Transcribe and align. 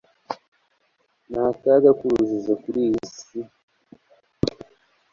ni 1.29 1.37
akaga 1.49 1.89
k'urujijo 1.97 2.53
kuri 2.63 2.79
iyi 2.87 2.93
isi 3.05 3.39